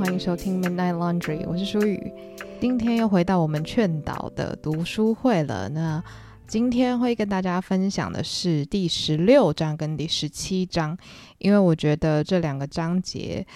[0.00, 2.10] 欢迎收听 Midnight Laundry，我是舒雨。
[2.58, 5.68] 今天又回到我们劝导的读书会了。
[5.68, 6.02] 那
[6.46, 10.96] 今天会跟大家分享的是第十六章跟第十七章，
[11.36, 13.46] 因为我觉得这两个章节，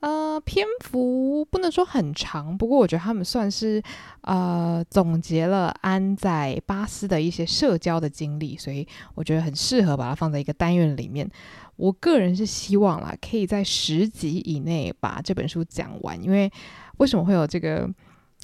[0.00, 3.80] 呃，篇幅不能说很长，不过我觉得他们算是
[4.22, 8.84] 呃总结了安在巴斯的一些社交的经历，所以
[9.14, 11.30] 我觉得很适合把它放在一个单元里面。
[11.76, 16.22] 我个人是希望啦，可以在十集以内把这本书讲完。
[16.22, 16.50] 因为
[16.98, 17.88] 为什么会有这个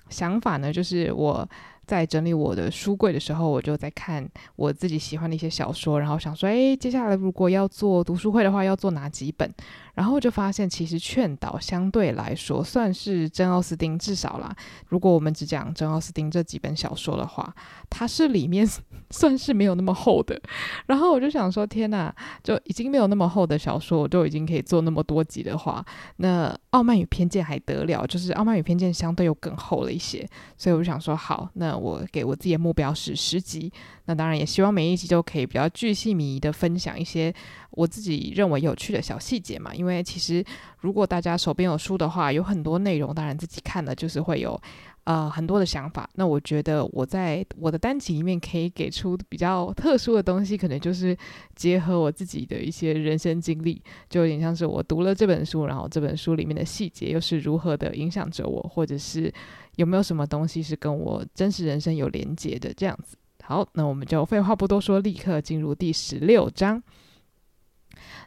[0.09, 0.73] 想法呢？
[0.73, 1.49] 就是我
[1.87, 9.51] 在整理我的书柜的时候，我就在看我自己喜欢的一些小说，然后想说，诶，接下来如果要做读书会的话，要做哪几本？
[9.95, 14.55] 然后就发现，其实劝导相对来说算是珍奥斯汀，至少啦，
[14.89, 17.55] 如果我们只讲珍奥斯汀这几本小说的话，
[17.91, 18.67] 它是里面
[19.11, 20.41] 算是没有那么厚的。
[20.87, 25.85] 然后我就想说，天哪，就已经没有那么厚的小说，我都已经可以做那么多集的话，
[26.17, 28.07] 那《傲慢与偏见》还得了？
[28.07, 33.71] 就是《傲慢与偏见》相对又更厚了一些，所以我就想说，好，那我给我自己的目标是十集。
[34.07, 37.33] 那当然也希望每一集都可以比较巨细靡遗的分享一些
[37.71, 39.73] 我自己认为有趣的小细节嘛。
[39.83, 40.45] 因为其实
[40.79, 44.57] 如果大家手边有书的话，有很多内容，当然自己看了就是会有
[45.03, 46.09] 呃很多的想法。
[46.15, 51.19] 那我觉得我在我的单集里面可以给出比较特殊的东西，可能就是
[51.57, 59.35] 结合我自己的一些人生经历，就有点像是我读了这本书，然后这本书里面的细节又是如何的影响着我，或者是
[59.75, 63.17] 有没有什么东西是跟我真实人生有连接的这样子。
[63.43, 66.81] 好，那我们就废话不多说，立刻进入第十六章。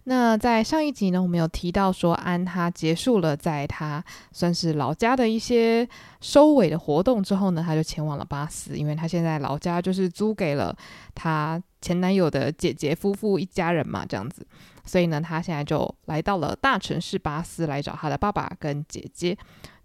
[0.07, 5.87] 那在上一集呢，我们有提到说，安他结束了在他算是老家的一些
[6.21, 10.75] 收尾的活动之后呢，他就前往了巴斯，因为他现在老家就是租给了
[11.15, 14.45] 他前男友的姐姐夫妇一家人嘛，这样子，
[14.85, 19.35] 所以呢，他现在就来到了大城市巴斯来找他的爸爸跟姐姐。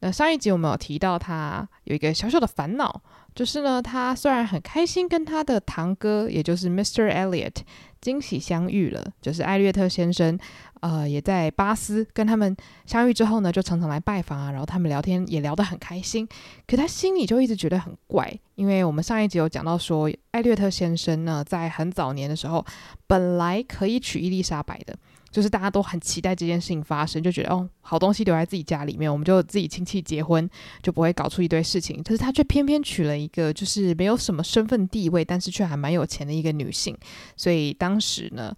[0.00, 3.02] 那上一集我们有提到，他有一个小小的烦恼。
[3.32, 7.08] 就是呢，他虽然很开心跟他的堂哥，也就是 Mr.
[7.14, 7.54] Elliot
[8.00, 10.38] 惊喜相遇了，就是艾略特先生，
[10.80, 12.56] 呃，也在巴斯跟他们
[12.86, 16.26] 相遇之后呢，就常常来拜访啊，然后他们聊天也聊得很开心。
[16.66, 22.64] 可他心里就一直觉得很怪，因为我们上一集有讲到说，艾略特先生呢，在很早年的时候，
[23.06, 24.96] 本来可以娶伊丽莎白的。
[25.30, 30.48] 就是大家都很期待这件事情发生，就觉得哦，好东西留在自己家里面，我们就自己亲戚结婚，
[30.82, 32.02] 就不会搞出一堆事情。
[32.02, 36.96] 可是他却偏偏娶了一个就是没有什么身份地位，但是却还蛮有钱的一个女性。
[37.36, 38.52] 所以当时呢，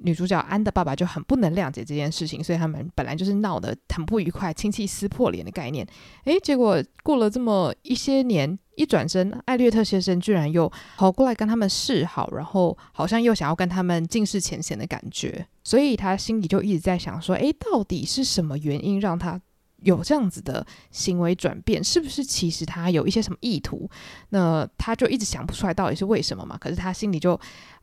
[0.00, 5.86] 女主角安的爸爸就很不能谅解这件事情，所以他们本来就是闹得很不愉快，亲戚撕破脸的概念。
[6.24, 8.58] 诶，结果过了这么一些年。
[8.76, 19.40] 一转身，艾略特先生居然又跑过来跟他们示好，然后好像又想要跟他们尽释前嫌的感觉，所以他心里就一直在想说：诶，到底是什么原因让他
[19.82, 21.82] 有这样子的行为转变？
[21.82, 23.88] 是不是其实他有一些什么意图？
[24.30, 26.56] 那他就一直想不出来到底是为什么嘛。
[26.58, 27.38] 可是他心里就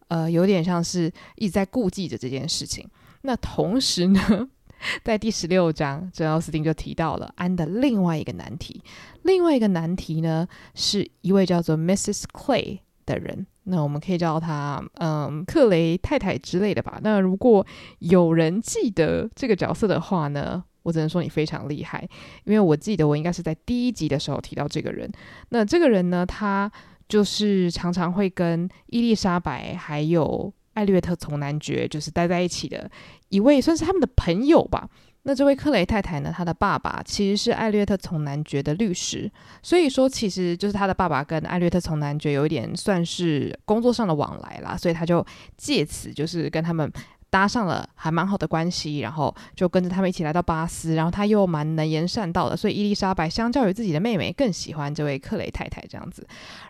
[0.08, 2.88] 呃有点像是一直在顾忌着这件事情。
[3.22, 4.50] 那同时呢，
[5.04, 8.82] 在第十六章，珍奥斯汀就提到了安的另外一个难题。
[9.24, 12.24] 另外一个难题呢，是一位叫做 Mrs.
[12.34, 13.46] Clay 的人。
[13.66, 17.00] 那我们可以叫她嗯克雷太太之类的吧。
[17.02, 17.66] 那如果
[18.00, 22.06] 有人记得这个角色的话呢，我只能说你非常厉害，
[22.44, 25.10] 因为我记得我应该是在第一集的时候提到这个人。
[25.50, 26.70] 那这个人呢，他
[27.08, 32.90] 就是常常会跟伊丽莎白还有艾略特从男爵就是待在一起的
[33.30, 34.90] 一位，算是他们的朋友吧。
[35.26, 39.32] 那这位克雷太太呢，她的爸爸其实是艾略特从男爵的律师，
[39.62, 45.26] 所以说其实就是他的爸爸跟艾略特从男爵有一点算是工作上的往来啦，所以他就
[45.56, 46.92] 借此就是跟他们。
[47.34, 56.24] 搭上了还蛮好的关系，然后就跟着他们一起来到巴斯，然后他又蛮能言善道的，所以伊丽莎白相较于自己的妹妹更喜欢这位克雷太太这样子。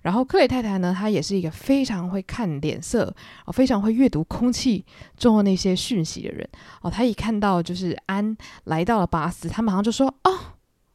[0.03, 3.13] 然后克雷太太呢，她也是一个非常会看脸色，
[3.45, 4.85] 哦，非常会阅读空气
[5.17, 6.47] 中的那些讯息的人。
[6.81, 10.39] 哦，她一看到就是安来到了巴斯，她马上就说：“哦。”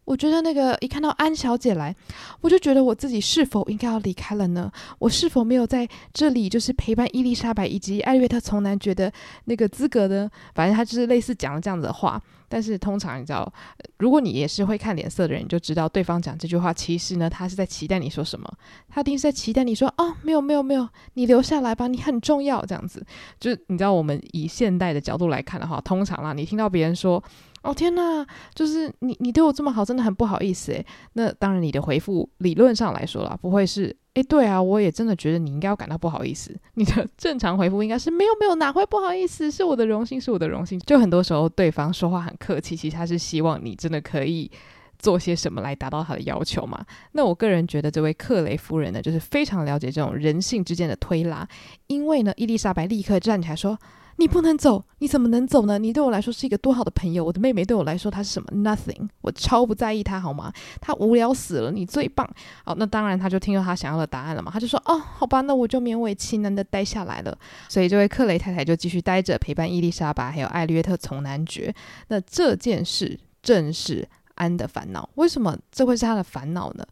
[0.09, 1.95] 我觉得那个一看到安小姐来，
[2.41, 4.73] 我就觉得我自己是否应该要离开了呢？
[4.99, 9.13] 我是否没有在这里就是陪伴伊丽莎白以及艾略特从男爵的
[9.45, 10.31] 那个资格呢？
[10.55, 12.21] 反正他就是类似讲了这样子的话。
[12.51, 13.53] 但是通常你知道，
[13.99, 18.51] 如果你也是会看脸色的人，你就知道对方讲这句话，其实呢，他是在期待你说什么。
[18.89, 23.05] 他一定是在期待你说哦，没有没有没有，你留下来吧，你很重要这样子。
[23.39, 27.23] 就是你知道，我们以现代的角度来看的话，通常啦，你听到别人说
[27.63, 28.25] 哦天呐，
[28.55, 30.85] 就是你你对我这么好，真的很不好意思诶。
[31.15, 36.55] 那当然，你的回复理论上来说啦，不会是诶，对啊，我也真的觉得你应该要感到不好意思。
[36.75, 39.51] 你的 正常回复应该是没有没有，哪会不好意思？
[39.51, 40.79] 是我的荣幸，是我的荣幸。
[40.81, 44.51] 就很多时候对方说话很客气，其实他是希望你真的可以
[44.99, 46.85] 做些什么来达到他的要求嘛。
[47.13, 51.47] 那我个人觉得这位克雷夫人呢，就是非常了解这种人性之间的推拉，
[51.89, 53.79] 因为呢，伊丽莎白立刻站起来说。
[54.19, 55.79] 你不能走，你怎么能走呢？
[55.79, 60.53] 你对我来说是一个多好的朋友，我的妹妹对我来说她是什么？Nothing，我超不在意她，好吗？
[60.81, 62.29] 她无聊死了，你最棒。
[62.65, 67.39] 好，那当然，他就听到他想要的答案了嘛，他就说，哦，好吧，那我就勉为其难的待下来了。
[67.69, 71.73] 所以这位克雷太太就继续待着，陪伴伊丽莎白还有艾略特从男爵。
[72.09, 76.85] 那这件事正是安的烦恼，为什么这会是他的烦恼呢？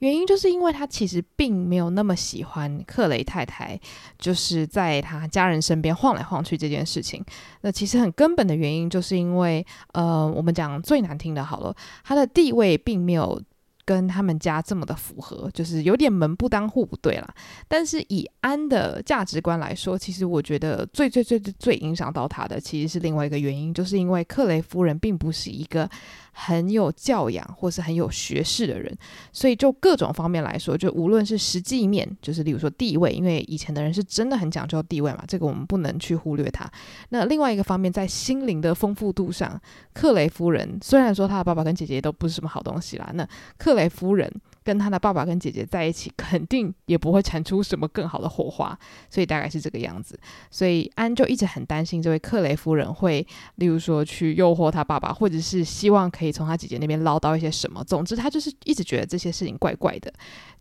[0.00, 3.78] 原因就是因为他其实并没有那么喜欢克雷太太，
[4.18, 7.24] 就是在他家人身边晃来晃去这件事情。
[7.60, 13.40] 那其实很根本的原因，就是因为，呃，我们讲最难听的好了，他的地位并没有
[13.84, 17.34] 跟他们家这么的符合，就是有点门不当户不对啦。
[17.68, 25.88] 但是以安的价值观来说，其实我觉得最最最最最影响到他的，其实是另外一个原因，就是因为克雷夫人并不是一个。
[26.32, 28.96] 很有教养或是很有学识的人，
[29.32, 36.70] 所以就各种方面来说，就无论是实际面，就是例如说地位，因为以前的人是真的很讲究地位嘛，这个我们不能去忽略他。
[37.10, 39.60] 那另外一个方面，在心灵的丰富度上，
[39.92, 43.28] 克雷夫人虽然说她的爸爸跟姐姐都不是什么好东西啦，那
[43.58, 44.32] 克雷夫人。
[44.62, 48.78] 跟他的爸爸跟姐姐在一起，肯定也不会产出什么更好的火花，
[49.08, 50.18] 所以大概是这个样子。
[50.50, 53.26] 所以安就一直很担心这位克雷夫人会，
[53.56, 57.82] 例如说去诱惑他爸爸，或者是希望可以从他姐姐那边捞到一些什么。
[57.84, 60.12] 总之，他就是一直觉得这些事情怪怪的。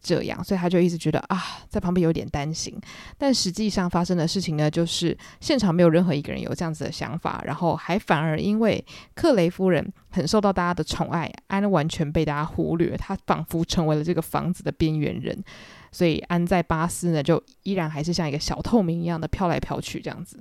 [0.01, 2.73] 这样，所以他就一直觉得啊，在旁边有点担心。
[3.17, 15.43] 但实际上发生的事情呢，就是现场没有任何一个人有这样子的想法，然后还反而因为克雷夫人很受到大家的宠爱，安完全被大家忽略，他仿佛成为了这个房子的边缘人。
[15.91, 20.39] 所以安在巴斯呢，就依然还是像一个小透明一样的飘来飘去这样子。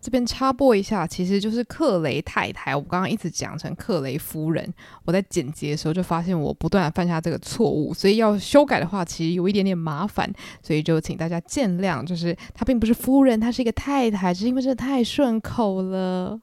[0.00, 2.74] 这边插播一下，其实就是克雷太太。
[2.74, 4.72] 我刚刚一直讲成克雷夫人，
[5.04, 10.32] 我在剪辑的时候就发现我不断犯下这个错误，所以要修改的话，其实有一点点麻烦，
[10.62, 12.02] 所以就请大家见谅。
[12.02, 16.40] 就是她并不是夫人，她是一个太太，只是因为这太顺口了。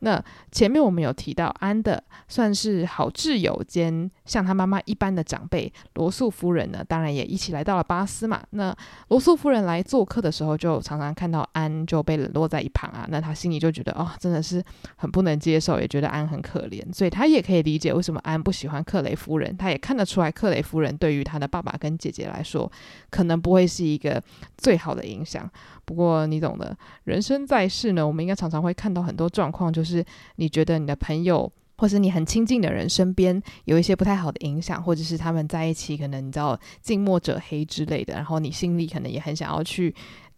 [0.00, 8.40] 那前面我们有提到，安的算是好挚友兼像他妈妈一般的长辈罗素夫人呢，当然也一起来到了巴斯嘛。
[8.50, 8.72] 那
[9.08, 14.62] 罗素夫人来做客的时候，就常常看到安就被冷落在一旁啊，那他心里就觉得哦，真的是
[14.94, 19.56] 很不能接受，也觉得安很可怜，所以他也可以理解为什么安不喜欢克雷夫人。
[19.56, 22.70] 他也看得出来，克雷夫人对于他的爸爸跟姐姐来说，
[23.10, 24.22] 可能不会是一个
[24.56, 25.50] 最好的影响。
[25.84, 30.04] 不过你懂的，人生在世呢，我们应该常常会看到很多状况，就是
[30.36, 31.50] 你觉得你的朋友
[31.80, 39.94] 或是你很亲近的人身边有一些不太好的影响，或者是他们在一起，可能你知道近墨者黑之类的，然后你心里可能也很想要去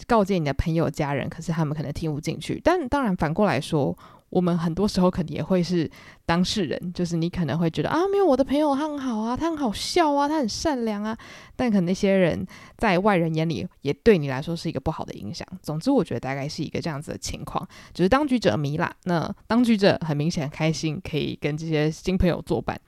[0.07, 2.61] 告诫你的朋友家人，可是他们可能听不进去。
[2.63, 3.99] 但当然反过来说。
[4.33, 5.89] 我们很多时候可能也会是
[6.25, 11.15] 当事人，就是你可能会觉得啊，没有我的朋友他很好啊，他很好笑啊，他很善良啊，
[11.55, 12.47] 但可能那些人
[12.79, 15.47] 在外人眼里也对你来说是一个不好的影响。
[15.61, 18.91] 总之，我觉得大概是一个这样子的情况，就是当局者迷啦。
[19.05, 22.81] 那当局者很明显开心，可以跟这些新朋友作伴。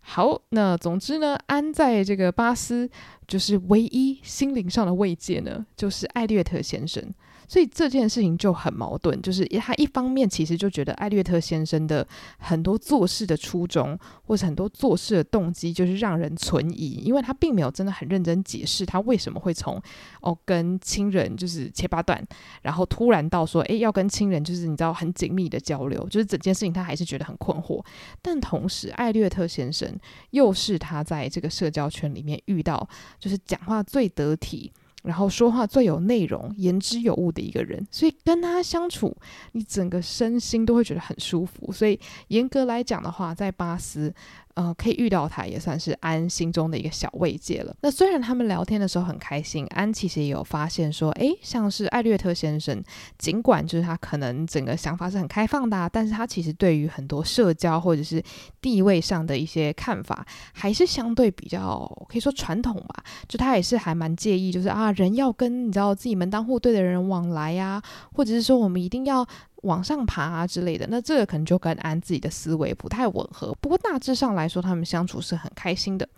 [0.00, 2.88] 好，那总之呢，安在这个巴斯
[3.28, 7.04] 就是唯一心灵上的慰藉呢，就是艾略特先生。
[7.52, 12.06] 所以这件事情就很矛盾，就是他一方面其实就觉得艾略特先生的
[12.38, 19.78] 很多做事的初衷，或是很多做事的动机，就是让人存疑，因为他并没有真的很认真解释他为什么会从
[20.22, 22.26] 哦跟亲人就是切八段，
[22.62, 27.84] 然后突然到说诶要跟亲人就是你知道很紧密的交流，就是整件事情他还是觉得很困惑。
[28.22, 29.94] 但同时，艾略特先生
[30.30, 34.72] 又是他在这个社交圈里面遇到就是讲话最得体。
[35.02, 39.16] 然后说话最有内容、言之有物的一个人，所以跟他相处，
[39.52, 41.70] 你整个身心都会觉得很舒服。
[41.72, 44.14] 所以严格来讲的话，在巴斯。
[44.54, 47.74] 呃，可以遇到他也算是安心中的一个小慰藉了。
[47.80, 52.82] 那虽然他们聊天的时候很开心，安其实也有发现说，诶，像是艾略特先生，
[53.18, 58.22] 尽管就是他可能整个想法是很开放的，但是他其实对于很多社交或者是
[58.60, 63.02] 地位上的一些看法，还是相对比较可以说传统吧。
[63.26, 67.82] 就他也是还蛮介意，就是啊，人要跟你知道自己门当户对的人往来呀，
[68.12, 69.26] 或者是说我们一定要。
[69.62, 73.52] 往上爬啊之类的，那这个可能就跟安自己的思维不太吻合。
[73.60, 76.08] 不过大致上来说，他们相处是很开心的。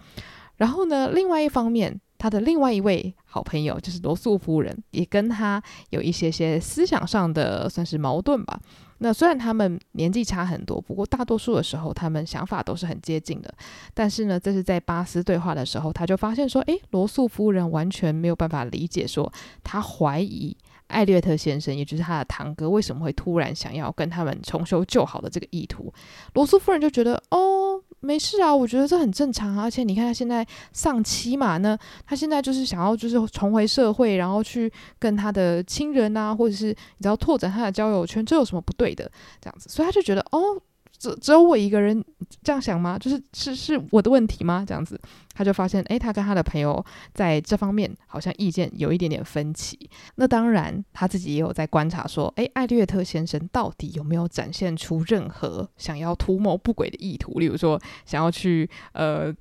[0.57, 8.61] 然后呢，另外一方面，他的另外一位好朋友就是罗素夫人，也跟他有一些些思想上的算是矛盾吧。
[8.99, 13.53] 那虽然他们年纪差很多，不过大多数的时候他们想法都是很接近的。
[13.93, 19.31] 但是呢，这是在巴斯对话的时候，他就发现说，诶，罗素夫人完全没有办法理解，说
[19.65, 20.57] 他怀疑
[20.89, 25.93] 艾略特先生，也就是他的堂哥，为什么会突然想要跟他们重修旧好的这个意图。
[26.35, 27.83] 罗素夫人就觉得，哦。
[28.01, 29.63] 没事啊，我觉得这很正常啊。
[29.63, 31.75] 而且你看他现在丧妻嘛，那
[32.05, 39.11] 他现在就是想要就是重回社会，然后去跟他的亲人啊，或者是你知道拓展他的交友圈，这有什么不对的？
[39.41, 40.61] 这样子，所以他就觉得哦。
[41.05, 42.03] 只只有我一个人
[42.43, 42.99] 这样想吗？
[42.99, 44.65] 就是是是我的问题吗？
[44.67, 44.99] 这样子，
[45.35, 49.79] 他就发现，诶，他跟他的朋友在这方面好像意见有一点点分歧。
[50.15, 57.39] 那当然，他自己也有在观察，说，诶，艾略特先生到底有没有展现出任何想要图谋不轨的意图？
[57.39, 59.35] 例如说，想要去呃。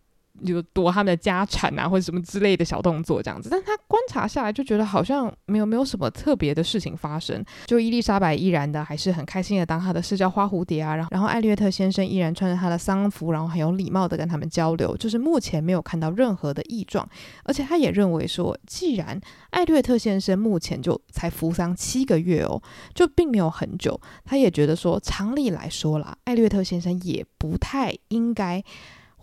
[0.46, 7.44] 就夺他们的家产啊，或者什么之类的小动作这样子，但他观察下来就觉得好像没有没有什么特别的事情发生。
[7.66, 17.08] 就伊丽莎白依然的还是很开心的当她的社交花蝴蝶啊，然后然后艾略特先生依然穿着他的丧服，然后很有礼貌的跟他们交流，就是目前没有看到任何的异状。
[17.44, 19.20] 而且他也认为说，既然
[19.52, 22.62] 艾略特先生目前就才服丧七个月哦，
[22.96, 28.64] 就并没有很久，他也觉得说，常理来说啦，艾略特先生也不太应该。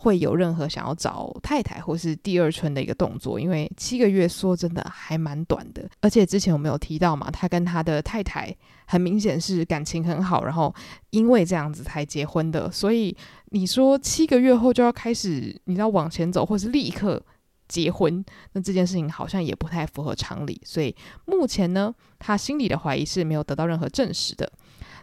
[0.02, 8.54] 会有任何想要找太太或是第二春的一个动作，因为七个月说真的还蛮短的，而且之前我们有提到嘛，他跟他的太太
[8.87, 10.75] 很明显是感情很好，然后
[11.11, 13.14] 因为这样子才结婚的，所以
[13.50, 17.23] 你说七个月后就要开始，你要往前走，或是立刻
[17.69, 24.50] 结婚，那这件事情好像也不太符合常理，所以目前呢，他心里的怀疑是没有得到任何证实的。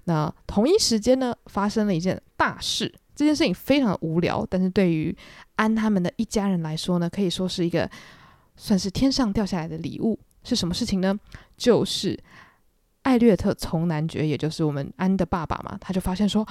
[0.06, 2.92] 那同一时间呢，发生了一件大事。
[3.17, 5.13] 这件事情非常的无聊，但是对于
[5.55, 7.89] 安他们的一家人来说呢，可以说是一个
[8.55, 10.17] 算是天上掉下来的礼物。
[10.43, 11.19] 是什么事情呢？
[11.57, 12.17] 就是
[13.01, 16.47] 艾略特从男爵，也就是我们安的爸爸嘛，他就发现说：“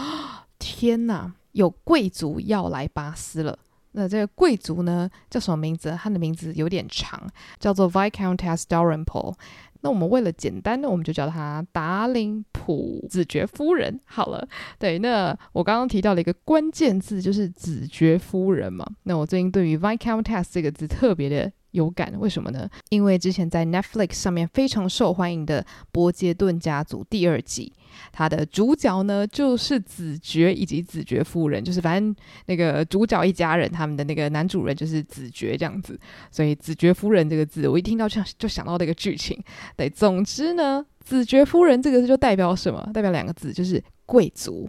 [0.59, 3.59] 天哪，有贵族要来巴斯了。”
[3.97, 5.99] 那这个贵族呢，叫什么名字？
[5.99, 7.27] 他的名字有点长，
[7.59, 9.35] 叫做 Viscountess Dalrymple。
[9.81, 14.47] 那我们为了简单呢，我们就叫她达林普子爵夫人好了。
[14.79, 18.87] 对，那我刚刚提到了一个关键字，就是子爵夫人嘛。
[19.05, 22.69] 那我最近对于 Viscountess 这个字特别的有感，为什么呢？
[22.91, 27.73] 因为之前在 Netflix 上面非常受欢迎的《伯杰顿家族》第二季。
[28.13, 35.99] 它的主角呢，就是子爵以及子爵夫人，就是反正那个主角一家人，他们的那个男主人就是子爵这样子。
[36.31, 39.43] 所以子爵夫人这个字，我一听到就就想到这个剧情。
[39.77, 42.87] 对，总之呢，子爵夫人这个字就代表什么？
[42.93, 44.69] 代表两个字，就是贵族。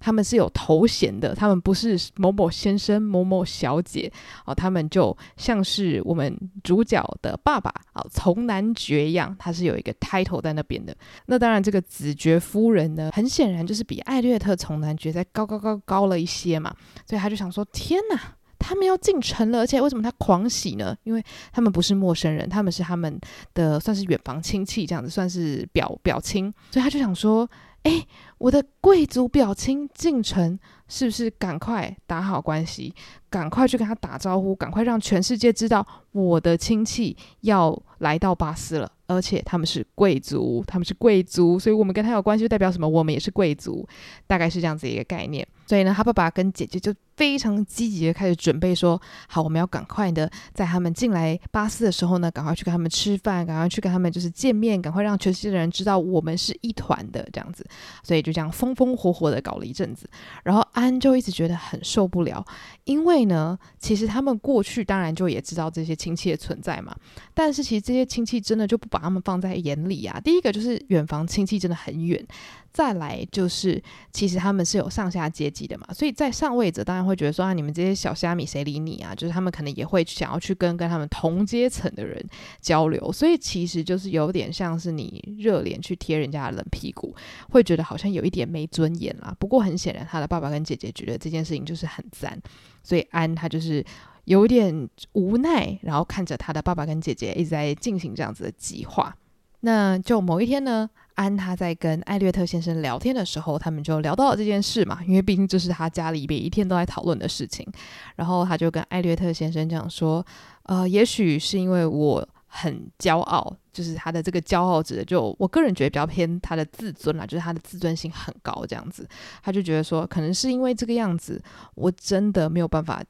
[0.00, 4.10] 他们是有头衔的，他们不是某某先生、某某小姐
[4.46, 10.96] 哦，他们就像是我们主角的爸爸啊，从男爵一样，他是有一个 title 在那边的。
[11.26, 16.74] 那当然，这个子爵夫人呢，很显然就是比艾略特从男爵再高高高高了一些嘛，
[17.06, 18.20] 所以他就想说：天哪，
[18.58, 20.96] 他们要进城了，而且为什么他狂喜呢？
[21.04, 23.20] 因为他们不是陌生人，他们是他们
[23.54, 27.48] 的算是远房亲戚，这样子算是表表亲，所以他就想说。
[27.84, 28.06] 哎，
[28.38, 30.58] 我的贵族表亲进城，
[30.88, 32.94] 是不是赶快打好关系，
[33.30, 42.86] 赶快去跟他打招呼，赶快让全世界知道我的亲戚要来到巴斯了，而且他们是贵族，他们是贵族，所以我们跟他有关系，就代表什么？
[42.86, 43.88] 我们也是贵族，
[44.26, 45.46] 大概是这样子一个概念。
[45.68, 48.98] 所以呢，他爸爸跟姐姐就非常积极的开始准备说，
[49.28, 57.66] 好，我们要赶快的在他们进来巴斯的时候呢，赶快去跟他们吃饭，赶快去跟他们就是见面，赶快让全世界的人知道我们是一团的这样子。
[58.02, 60.08] 所以就这样风风火火的搞了一阵子，
[60.42, 62.42] 然后安就一直觉得很受不了，
[62.84, 66.96] 因为呢，其实他们过去当然就也知道这些亲戚的存在嘛，
[67.34, 70.18] 但是其实这些亲戚真的就不把他们放在眼里啊。
[70.20, 72.26] 第一个就是远房亲戚真的很远。
[72.72, 73.82] 再来就是，
[74.12, 79.14] 其实他们是有上下阶级的嘛，所以在上位者当然会觉得说啊，你们这些小虾米谁理你啊？
[79.14, 82.24] 就是他们可能也会想要去跟跟他们同阶层的人
[82.60, 87.14] 交流，所以其实就是有点像是你热脸去贴人家的冷屁股，
[87.50, 89.34] 会觉得好像有一点没尊严啦。
[89.38, 92.40] 不过很显然，他的爸爸跟姐姐觉得这件事情就是很赞，
[92.84, 93.84] 所以安他就是
[94.24, 99.16] 有点无奈，然后看着他的爸爸跟姐姐一直在进行这样子的计划。
[99.60, 107.66] 那就某一天呢，安他在跟艾略特先生聊天的时候，他们就聊到了这件事嘛，因为毕竟这是他家里每一天都在讨论的事情。
[108.14, 110.24] 然后他就跟艾略特先生讲说
[110.64, 119.08] ：“呃，也许是因为我很骄傲，就是他的这个骄傲指的，就我个人觉得比较偏他的自尊啦，就是他的自尊心很高这样子。
[119.42, 121.42] 他就觉得说，可能是因为这个样子，
[121.74, 123.02] 我真的没有办法。”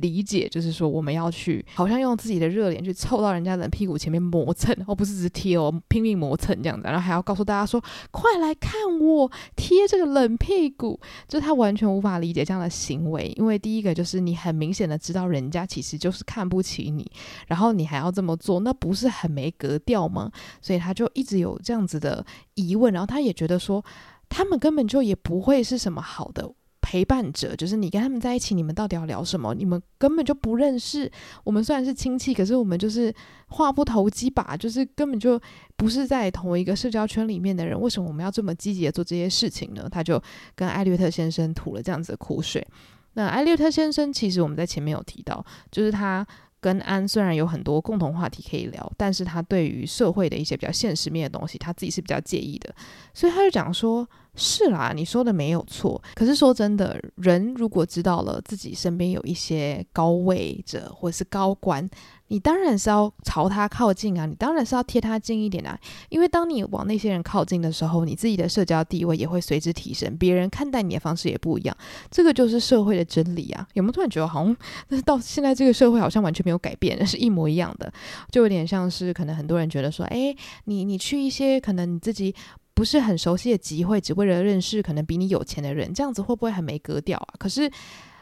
[0.00, 17.10] 理解，就是说我们要去好像用自己的热脸去凑到人家冷屁股前面磨蹭，而不是只贴哦，拼命磨蹭这样子，然后还要告诉大家说，快来看我贴这个冷屁股，就他完全无法理解这样的行为，因为第一个就是你很明显的知道人家其实就是看不起你，
[17.46, 20.30] 然后你还要这么做，那不是很没格调吗？
[20.60, 23.84] 所以他就一直有这样子的疑问，然后他也觉得说，
[24.28, 26.52] 他们根本就也不会是什么好的。
[26.90, 29.54] 陪伴者，就是你跟他们在一起，你们到底要聊什么？
[29.54, 31.08] 你们根本就不认识。
[31.44, 33.14] 我们虽然是亲戚，可是我们就是
[33.46, 35.40] 话不投机吧，就是根本就
[35.76, 37.80] 不是在同一个社交圈里面的人。
[37.80, 39.88] 为什么我们要这么积极的做这些事情呢？
[39.88, 40.20] 他就
[40.56, 42.66] 跟艾略特先生吐了这样子的苦水。
[43.12, 46.26] 那艾略特先生其实我们在前面有提到，就是他
[46.58, 52.74] 跟安虽然有很多共同话题可以聊，但是他对于社会的一些比较现实面的东西，他自己是比较介意的，
[53.14, 54.08] 所以他就讲说。
[54.40, 56.02] 是啦，你说的没有错。
[56.14, 61.86] 可是说真的，人如果知道了自己身边有一些高位者或者是高官，
[62.28, 65.78] 你当然是要朝他靠近啊，你当然是要贴他近一点啊。
[66.08, 71.76] 因为当你往那些人靠近的时候，你自己的社交地位也会随之提升，别人看待你的方式也不一样。
[72.10, 73.68] 这个就是社会的真理啊。
[73.74, 74.56] 有没有突然觉得好像，
[74.88, 77.92] 但是到现在这个社会好像完全没有改变， 是一模一样的，
[78.30, 82.34] 就有点像是可能很多人觉得说，诶，你你去一些可能你自己。
[82.80, 87.34] 不是很熟悉的集会，只为了认识可能比你有钱的人，这样子会不会很没格调啊？
[87.38, 87.70] 可是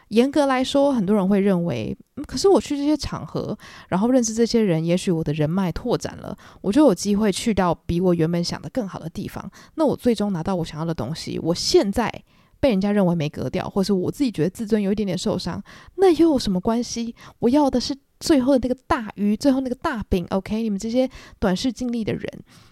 [0.09, 1.97] 严格来说，很多人会认为，
[2.27, 9.49] 可是我去这些场合，然后认识这些人，也许我的人脉拓展了，我就有机会去到比我原本想的更好的地方。
[9.77, 12.13] 那我最终拿到我想要的东西，我现在
[12.59, 15.63] 被人家认为没格调，或是我自己觉得自尊有一点点受伤，
[15.99, 17.15] 那又有什么关系？
[17.39, 17.97] 我要的是。
[18.21, 20.63] 最后的那个大鱼，最后那个大饼，OK？
[20.63, 21.09] 你们这些
[21.39, 22.25] 短视经历的人，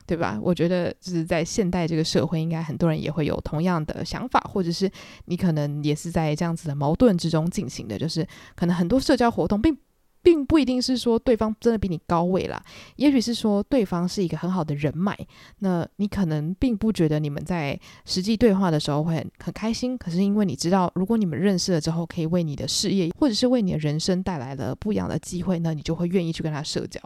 [0.06, 0.38] 对吧？
[0.42, 4.90] 我觉得就是在现代这个社会，应该很多人也会有同样的想法，或者是
[5.26, 9.76] 你可能也是在这样子的矛盾之中进行的，就是可能很多社交活动并。
[10.26, 12.60] 并不一定是说对方真的比你高位啦，
[12.96, 15.16] 也许是说对方是一个很好的人脉，
[15.60, 27.00] 那你可能并不觉得你们在实际对话的时候会很开心，可是因为你知道，如果你们认识了之后，可以为你的事业或者是为你的人生带来了不一样的机会，那你就会愿意去跟他社交。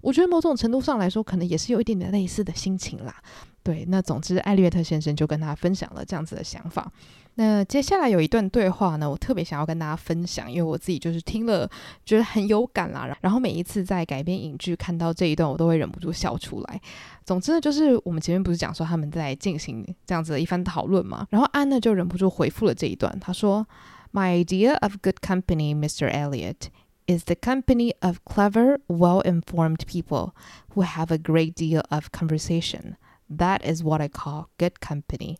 [0.00, 3.14] 我觉得某种程度上来说，可能也是有一点点类似的心情啦。
[3.62, 6.90] 对，那总之艾略特先生就跟他分享了这样子的想法。
[7.36, 11.66] 那接下来有一段对话呢，我特别想要跟大家分享，因为我自己就是听了
[12.04, 13.16] 觉得很有感啦。
[13.22, 16.80] 然后每一次在改编影剧看到这一段，我都会忍不住笑出来。
[17.24, 23.66] 总之呢，就是我们前面不是讲说他们在进行这样子的一番讨论嘛，然后安呢就忍不住回复了这一段，他说
[24.12, 26.10] ：“My idea of good company, Mr.
[26.10, 26.68] Elliot,
[27.06, 30.32] is the company of clever, well-informed people
[30.74, 32.96] who have a great deal of conversation.
[33.38, 35.36] That is what I call good company.”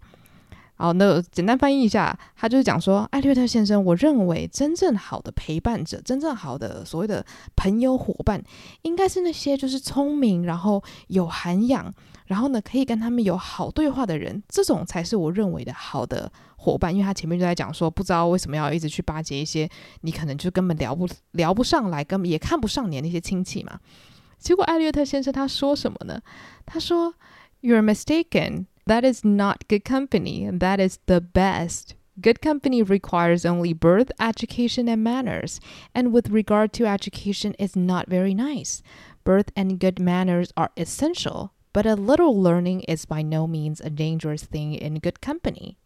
[0.75, 7.25] 好，那简单翻译一下，他就是讲说，艾略特先生，我认为真正好的陪伴者，真正好的所谓的
[7.55, 8.43] 朋友伙伴，
[8.81, 11.93] 应该是那些就是聪明，然后有涵养，
[12.27, 16.93] 然后呢可以跟他们有好对话的人，这种才是我认为的好的伙伴。
[16.93, 19.69] 因为他前面就在讲说，不知道为什么要一直去巴结一些
[20.01, 23.79] 你可能就根本聊不聊不上来，根本也看不上你的那些亲戚嘛。
[24.39, 26.21] 结果艾略特先生他说什么呢？
[26.67, 27.15] 他说
[27.63, 28.67] ，You're mistaken.
[28.87, 30.51] That is not good company.
[30.53, 31.95] That is the best.
[32.21, 35.61] Good company requires only birth, education, and manners.
[35.95, 38.83] And with regard to education, is not very nice.
[39.25, 43.89] Birth and good manners are essential, but a little learning is by no means a
[43.89, 45.79] dangerous thing in good company.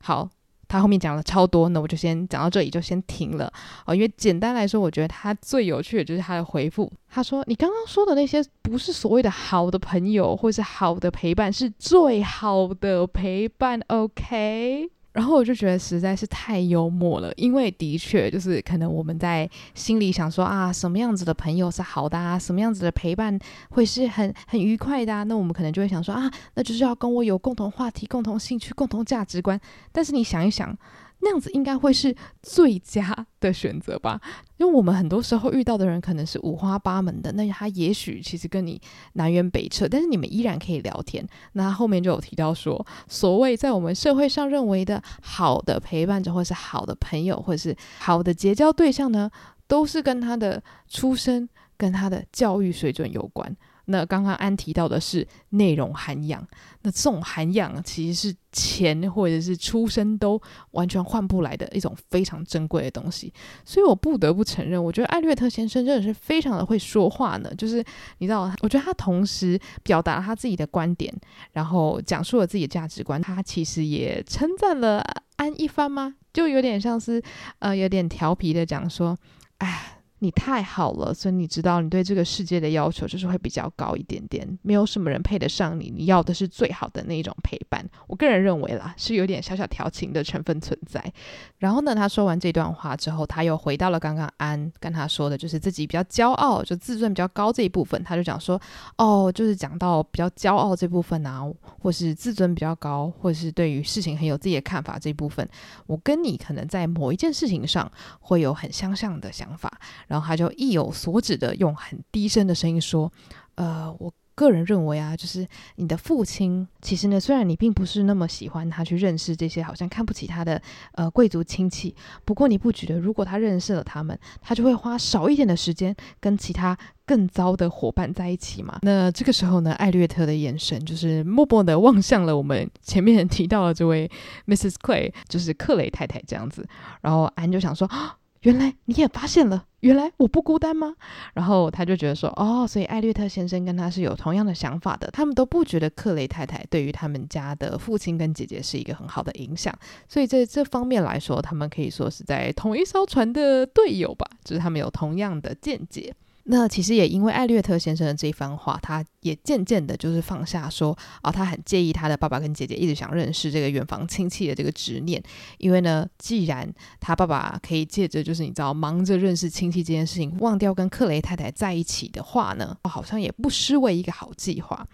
[0.00, 0.37] 好。
[0.68, 3.50] 他后面讲了超多，那我就先讲到这里，就先停了
[3.86, 3.94] 哦。
[3.94, 6.92] 因为简单来说，我觉得他最有趣的就是他的回复。
[7.08, 14.90] 他说：“你刚刚说的那些不是所谓的好的朋友，或是好的陪伴，是最好的陪伴。” OK。
[15.18, 23.36] 然后我就觉得实在是太幽默了，因为的确就是可能我们在心里想说啊，什么样子的朋友是好的啊，什么样子的陪伴
[23.70, 29.60] 会是很很愉快的啊，那我们可能就会想说啊，那就是要跟我有共同话题、共同兴趣、共同价值观。
[29.90, 30.78] 但是你想一想。
[31.20, 34.20] 那样子应该会是最佳的选择吧？
[34.56, 38.80] 因为我们很多时候遇到的人可能是五花八门的，那他也许其实跟你
[39.14, 41.26] 南辕北辙，但是你们依然可以聊天。
[41.52, 49.30] 那他后面就有提到说，所谓在我们社会上认为的好的陪伴者，或是好的朋友，或者是好的结交对象呢，
[49.66, 53.56] 都是跟他的出身、跟他的教育水准有关。
[53.90, 56.46] 那刚刚安提到的是内容涵养，
[56.82, 60.40] 那这种涵养其实是钱或者是出身都
[60.72, 63.32] 完全换不来的一种非常珍贵的东西，
[63.64, 67.50] 所以我不得不承认，我觉得艾略特先生真的是非常的会说话呢。
[67.56, 67.82] 就是
[68.18, 71.14] 你知道，我觉得他同时表达了他自己的观点，
[71.52, 75.02] 然后讲述了自己的价值观，他其实也称赞了
[75.36, 76.14] 安一番吗？
[76.34, 77.22] 就有点像是
[77.60, 79.16] 呃，有点调皮的讲说。
[79.58, 79.94] 哎。
[80.20, 87.88] 你太好了，所以你知道你对这个世界的要求就是会比较高一点点，没有什么人配得上你，你要的是最好的那一种陪伴。
[88.06, 91.12] 我个人认为啦，是有点小小调情的成分存在。
[91.58, 98.02] 然后呢，他说完这段话之后，他又回到了刚刚安跟他说的，就是自己比较骄傲，就自尊比较高这一部分。
[98.02, 98.60] 他就讲说，
[98.96, 101.42] 哦，就是讲到比较骄傲这部分啊，
[101.80, 105.48] 或是自尊比较高，或是对于事情很有自己的看法这一部分，
[105.86, 109.72] 我跟你可能在某一件事情上会有很相像的想法。
[110.08, 113.12] 然后他就意有所指的用很低声的声音说
[113.54, 121.94] ：“呃，我个人认为啊，就是你的父亲，其实呢，虽然你并不是那么喜欢他去认识这些好像看不起他的呃贵族亲戚，
[122.24, 128.78] 不过你不觉得如果他认识了他们，他就会花少一点的时间跟其他更糟的伙伴在一起吗？
[128.82, 134.08] 那这个时候呢，艾略特的眼神就是默默的望向了我们前面提到的这位
[134.46, 134.74] Mrs.
[134.80, 136.64] Clay，就是克雷太太这样子。
[137.02, 137.90] 然后安就想说。
[138.42, 140.94] ”原来你也发现了，原来我不孤单吗？
[141.34, 149.72] 然后他就觉得说，哦，所以艾略特先生跟他是有同样的想法的，他们都不觉得克雷太太对于他们家的父亲跟姐姐是一个很好的影响，
[150.08, 156.14] 所以在这方面来说，他们可以说是在同一艘船的队友吧，就是他们有同样的见解。
[156.50, 165.22] 那其实也因为艾略特先生的这一番话，他也渐渐的就是放下说，啊、他很介意他的爸爸跟姐姐一直想认识这个远房亲戚的这个执念，
[165.58, 166.66] 因为呢，既然
[167.00, 174.86] 他爸爸可以借着就是你知道忙着认识亲戚这件事情，忘掉跟克雷太太在一起的话呢，好像也不失为一个好计划。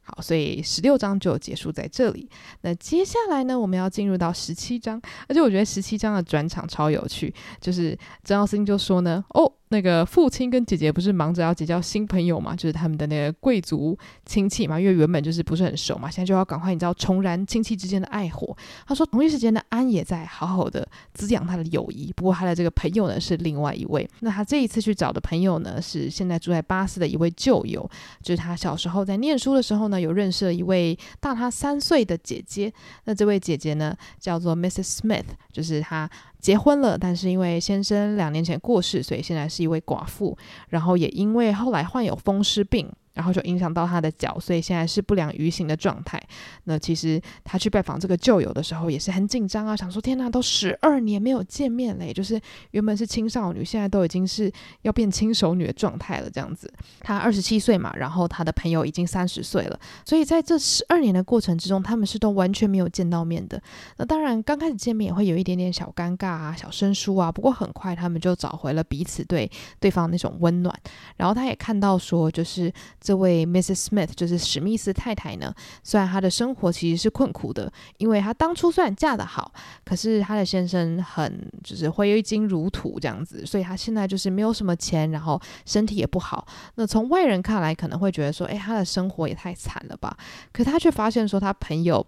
[0.00, 2.26] 好，所以十六章就结束在这里。
[2.62, 4.98] 那接下来呢，我们要进入到十七章，
[5.28, 9.52] 而且我觉得十七章的转场超有趣，就是珍奥斯汀就说呢，哦。
[9.72, 18.54] 那个父亲跟姐姐不是忙着要结交新朋友嘛，就是他们的那个贵族亲戚嘛，因为原本就是不是很熟嘛，现在就要赶快你知道重燃亲戚之间的爱火。
[18.86, 24.06] 他说，同一时间呢，安也在好好的滋养他的友谊，不过他的这个朋友呢是另外一位。
[24.20, 27.90] 那他这一次去找的朋友呢，是现在住在巴斯的一位旧友，
[28.22, 32.70] 就是他小时候在念书的时候呢，有认识了一位大他三岁的姐姐。
[33.04, 34.98] 那这位姐姐呢叫做 Mrs.
[34.98, 36.10] Smith，就是他。
[36.42, 40.36] 结婚了，但是因为先生两年前过世，所以现在是一位寡妇。
[40.68, 42.92] 然后也因为后来患有风湿病。
[43.14, 46.20] 然后就影响到他的脚，所以现在是不良于行的状态。
[46.64, 54.50] 那其实他去拜访这个旧友的时候也是很紧张啊，想说天哪，都十二年没有见面嘞，就是原本是青少女，现在都已经是
[54.82, 56.72] 要变轻熟女的状态了，这样子。
[57.00, 63.62] 他二十七岁嘛，然后他的朋友已经三十岁了，所以在这十二年的过程之中，他们是都完全没有见到面的。
[63.98, 70.74] 那当然刚开始见面也会有一点点小尴尬啊、小生疏啊，不过很快他们就找回了彼此对对方那种温暖。
[71.16, 72.72] 然后他也看到说，就是。
[73.02, 73.86] 这位 Mrs.
[73.86, 79.52] Smith 就是史密斯太太呢，虽然她的生活其实是困苦的，因为她当初虽然嫁得好，
[79.84, 86.46] 可是她的先生很就是挥金如土这样子，所以她现在就是没有什么钱，然后身体也不好。
[86.76, 90.16] 那从外人看来可能会觉得说，哎，她的生活也太惨了吧？
[90.52, 92.06] 可她却发现说，她朋友。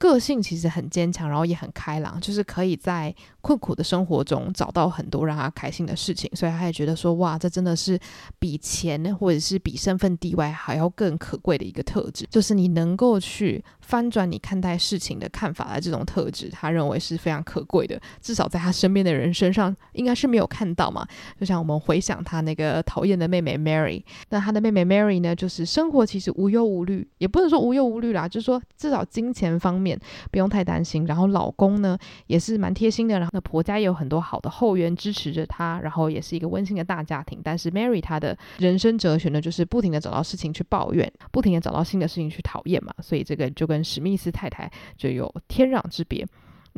[0.00, 8.00] 个性其实很坚强，然后也很开朗，就是可以在困苦的生活中找到很多让他开心的事情，所以他也觉得说，哇，这真的是
[8.38, 21.04] 比钱或者是比身份地位还要更可贵的一个特质，就是你能够去翻转你看待事情的看法的这种特质，他认为是非常可贵的，至少在他身边的人身上应该是没有看到嘛。
[21.40, 29.98] 就像我们回想他那个讨厌的妹妹 Mary，那他的妹妹 Mary 呢，就是生活其实无忧无虑，也不能说无忧无虑啦，就是说至少金钱方面。
[30.30, 31.98] 不用太担心，然后老公呢
[32.28, 37.40] 也是蛮贴心的，然后那婆家也有很多好的后援支持着她，然后也是一个温馨的大家庭。
[37.42, 46.26] 但是 Mary 她的人生哲学呢，就是不停的找到事情去抱怨，不停的找到新的事情去讨厌嘛，所以这个就跟史密斯太太就有天壤之别。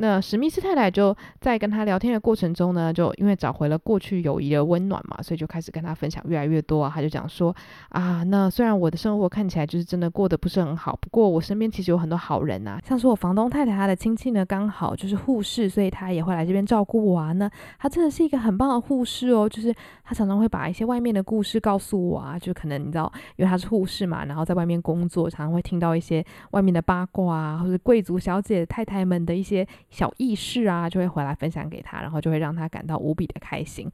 [0.03, 6.91] 那史密斯太太就在跟他聊天的过程中呢，就因为找回了过去友谊的温暖嘛，所以就开始跟他分享越来越多啊。
[6.93, 7.55] 他就讲说
[7.87, 17.31] 啊，那虽然我的生活看起来就是真的过得不是很好，不过我身边其实有很多好人呐，像是我房东太太她的亲戚呢，刚好就是护士，所以她也会来这边照顾我啊。
[17.31, 29.65] 那她真的是一个很棒的护士哦，就是她常常会把一些外面的故事告诉我啊，就可能你知道，因为她是护士嘛，然后在外面工作，常常会听到一些外面的八卦啊，或者贵族小姐太太们的一些。
[29.93, 33.87] 小意识啊，就会回来分享给他，然后就会让他感到无比的开心。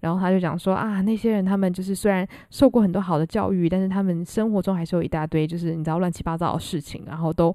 [0.00, 7.52] 然后他就讲说啊，那些人他们就是虽然受过很多好的教育，但是他们生活中还是有一大堆就是你知道乱七八糟的事情，然后都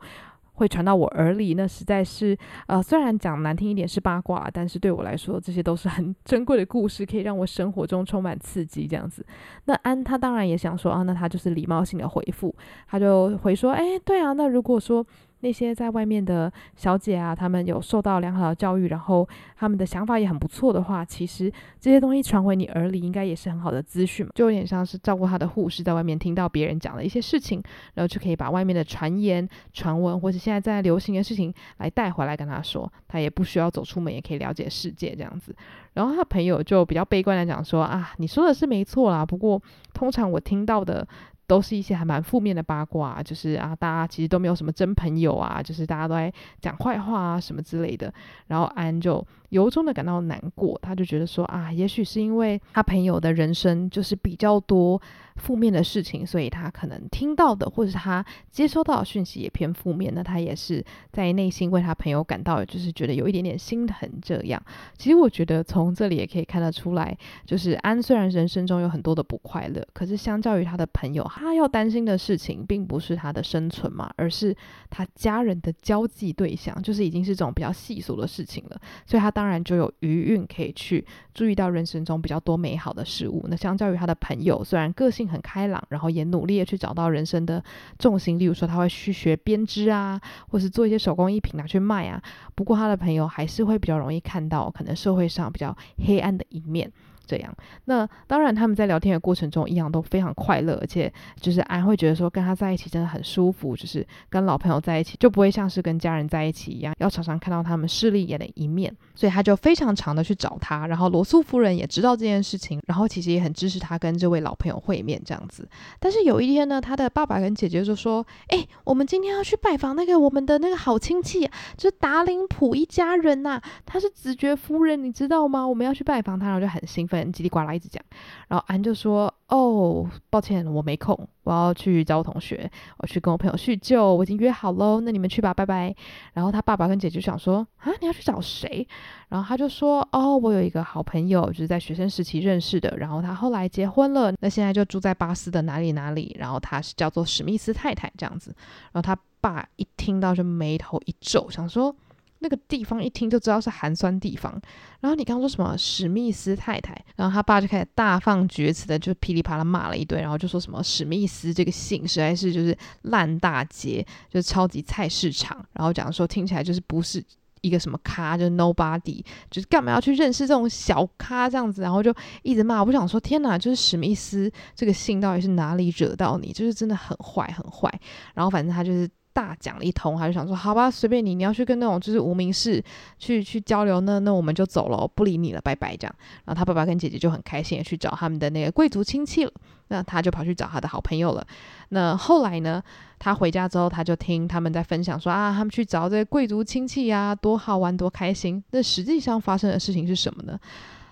[0.53, 1.53] 会传到我耳里。
[1.53, 9.23] 那实在是呃，虽然讲难听一点是八卦，但是对我来说这些都是很珍贵的故事，可以让我生活中充满刺激这样子。
[9.65, 12.53] 那安他当然也想说啊，那他就是礼貌性的回复，
[12.88, 15.06] 他就回说，哎，对啊，那如果说。
[15.43, 19.27] 那些在外面的小姐啊，她们有受到良好的教育，然后
[19.58, 21.51] 她们的想法也很不错的话，其实
[21.82, 24.25] 这些东西传回你耳里，应该也是很好的资讯。
[24.34, 27.62] 就有点像是照顾她的护士在外面听到别人讲的一些事情，
[27.95, 35.53] 然后就可以把外面的传言、传闻或者现在在流行的事情来带回来跟她说，她也不需要走出门，也可以了解世界这样子。
[35.93, 39.62] 然后他朋友就比较悲观的讲说啊，你说的是没错啦，不过
[39.93, 41.06] 通常我听到的。
[41.45, 48.13] 都是一些还蛮负面的八卦，就是啊，大家其实都没有什么真朋友啊，就是大家都在讲坏话啊什么之类的。
[48.47, 55.00] 然后安就由衷的感到难过，他就觉得说啊，也许是因为他朋友的人生就是比较多
[55.36, 60.12] 负面的事情，所以他可能听到的或者是他接收到的讯息也偏负面。
[60.16, 64.60] 那他也是在内心为他朋友感到，就是觉得有一点点心疼这样。
[64.98, 74.56] 其实我觉得从这里也可以看得出来，就是安虽然人生中有很多的不快乐，可是相较于他的朋友，他要担心的事情并不是他的生存嘛，而是
[74.89, 78.82] 他家人的交际对象，就是已经是这种比较细琐的事情了。
[79.06, 79.42] 所以他当。
[79.43, 83.45] 当然就有余韵可以去注意到人生中比较多美好的事物。
[83.49, 87.62] 那相较于他的朋友，虽然个性很开朗，然后也努力的去找到人生的
[87.99, 92.23] 重心，例如说他会去学编织啊，或是做一些手工艺品拿去卖啊。
[92.56, 95.75] 不过他的朋友还是会比较容易看到可能社会上比较
[96.06, 96.89] 黑暗的一面。
[97.26, 97.56] 这样，
[97.86, 115.68] 那当然他们在聊天的过程中一样都非常快乐，而且就是安会觉得说跟他在一起真的很舒服，就是跟老朋友在一起就不会像是跟家人在一起一样，要常常看到他们势利眼的一面，所以他就非常常的去找他，然后罗素夫人也知道这件事情，然后其实也很支持他跟这位老朋友会面这样子。
[116.00, 125.66] 但是有一天呢，他的爸爸跟姐姐就说：“哎，我们今天要去拜访那个我们的那个好亲戚，就是达林普一家人呐、啊，他是子爵夫人，你知道吗？
[125.66, 128.02] 我们要去拜访他，然后就很兴奋。”叽里呱啦一直讲，
[128.47, 135.02] 然后安就说：“哦，抱歉，我没空，我要去找我同学，我去跟我朋友叙旧，我已经约好喽。
[135.02, 135.93] 那你们去吧，拜拜。”
[136.34, 138.88] 然后他爸爸跟姐姐就想说：“啊，你要去找谁？”
[139.30, 146.36] 然后他就说：“哦，我有一个好朋友，就是在学生时期认识的，然后他后来结婚了，那现在就住在巴斯的哪里哪里。
[146.39, 148.56] 然后他是叫做史密斯太太这样子。”
[148.91, 151.95] 然后他爸一听到就眉头一皱，想说。
[152.43, 154.51] 那个地方一听就知道是寒酸地方，
[154.99, 167.23] 然后你刚刚说什么史密斯太太，然后他爸就开始大放厥词的，就噼里啪啦骂了一堆，然后就说什么史密斯这个姓实在是就是烂大街，就是超级菜市场，然后讲说听起来就是不是
[167.62, 172.82] 一个什么咖，就是 nobody，就是干嘛要去认识这种小咖这样子，然后就一直骂。
[172.82, 176.51] 我不想说天哪，就是史密斯这个姓到底是哪里惹到你？
[176.51, 177.89] 就是真的很坏很坏。
[178.34, 179.10] 然后反正他就是。
[179.34, 182.82] 大讲了一通，他就想说：“好吧，随便你，你要去跟那种就是无名氏
[183.17, 186.15] 去去交流，那那我们就走了，不理你了，拜拜。”这样，
[186.46, 189.52] 然后他爸爸跟姐姐就很开心也去找他们的那个贵族亲戚了。
[189.89, 191.46] 那他就跑去找他的好朋友了。
[191.89, 192.82] 那后来呢，
[193.19, 200.60] 他回家之后，他就听他们在分享说：“啊，他们去找这些贵族亲戚呀，多好玩，多开心。”那实际上发生的事情是什么呢？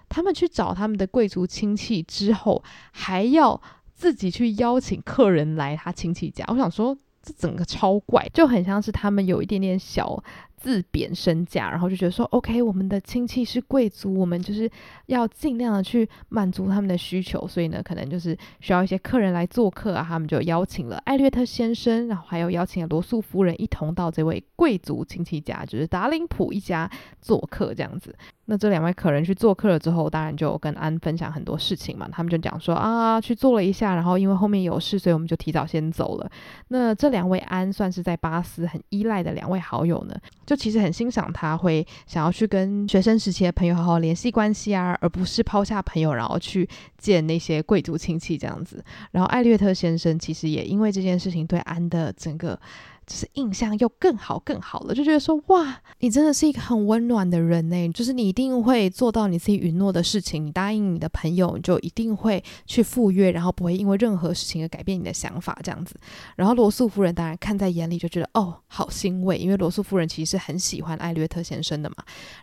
[0.10, 3.60] 他们去找他们的贵族亲戚之后，还要
[3.94, 6.46] 自己去邀请客人来他亲戚家。
[6.48, 6.96] 我想说。
[7.22, 10.22] 这整个超怪，就很像是他们有一点点小
[10.58, 14.70] 自贬身价，然后就觉得说，OK，我们的亲戚是贵族，我们就是
[15.08, 28.16] 要尽量的去满足他们的需求，所以呢，可能就是需要一些客人来做客啊，他们就邀请了艾略特先生，然后还有邀请了罗素夫人一同到这位贵族亲戚家，就是达林普一家做客这样子。
[28.52, 32.10] 那这两位客人去做客了之后，当然就跟安分享很多事情嘛。
[32.12, 36.30] 他们就讲说啊，去做了一下，然后因为后面有事，所以我们就提早先走了。
[36.68, 40.14] 那这两位安算是在巴斯很依赖的两位好友呢，
[40.46, 48.84] 就其实很欣赏他会想要去跟学生时期的朋友好好联系关系啊，而不是抛下朋友然后去见那些贵族亲戚这样子。
[49.12, 52.60] 然后艾略特先生其实也因为这件事情对安的整个。
[53.06, 57.90] 就是印象又更好更好了，就觉得说哇，你真的是一个很温暖的人呢。
[57.92, 65.96] 就是你一定会做到你自己允诺的事情，你答应你的朋友，你就一定会去赴约，然后不会因为任何事情而改变你的想法这样子。
[66.36, 71.96] 然后罗素夫人当然看在眼里，就觉得哦，好欣慰，因为罗素夫人其实是很喜欢艾略特先生的嘛。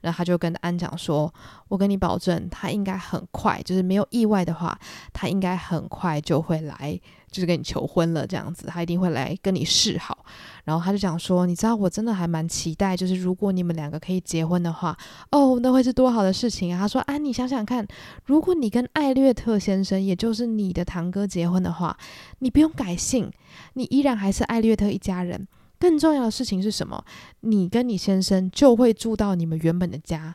[0.02, 1.32] 然后他就跟安讲说
[1.68, 4.78] ：“我跟你保证，他应该很快，就是没有意外的话，
[5.12, 10.24] 他应该很快就会来。”就是跟你求婚了这样子，他一定会来跟你示好。
[10.64, 14.96] 然后他就讲说，你知道我真的还蛮期待，就是如果你们两个可以结婚的话，
[15.30, 16.78] 哦，那会是多好的事情啊。
[16.78, 17.86] 他说，啊，你想想看，
[18.24, 21.96] 如果你跟艾略特先生，也就是你的堂哥结婚的话，
[22.40, 23.30] 你不用改姓，
[23.74, 25.46] 你依然还是艾略特一家人。
[25.78, 27.02] 更重要的事情是什么？
[27.40, 30.34] 你跟你先生就会住到你们原本的家，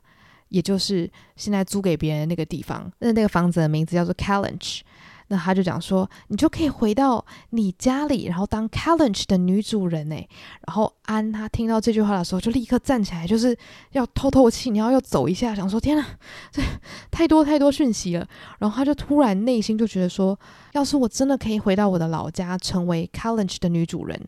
[0.49, 2.91] 也就是现在租给别人的那个地方。
[2.99, 4.79] 那那个房子的名字叫做 Kellynch。
[5.27, 10.27] 那他就讲说，你就可以回到你家里，然后当 Challenge 的女主人诶。
[10.67, 13.57] 然后安他听到这句话的时候，就立刻站起来，就是
[13.91, 16.05] 要透透气，然后要走一下，想说天呐，
[16.51, 16.61] 这
[17.09, 18.27] 太多太多讯息了。
[18.59, 20.37] 然后他就突然内心就觉得说，
[20.73, 24.19] 要是我真的可以回到我的老家，成为 Challenge 的女主人。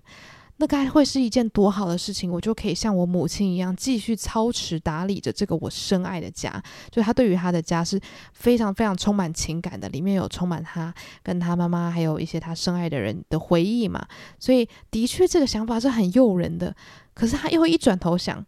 [0.57, 6.63] 那该会是一件多好的事情，我就可以像我母亲一样，继续操持打理着这个我深爱的家。
[6.89, 7.99] 就他对于他的家是
[8.31, 14.07] 非常非常充满情感的，里面有充满他跟他妈妈，还有一些他深爱的人的回忆嘛。
[14.39, 16.73] 所以的确这个想法是很诱人的。
[17.13, 18.45] 可是他又一转头想，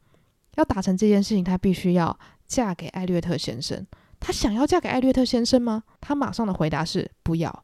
[0.56, 2.18] 要达成这件事情，他必须要
[2.48, 3.86] 嫁给艾略特先生。
[4.20, 5.84] 他想要嫁给艾略特先生吗？
[6.00, 7.64] 他马上的回答是不要。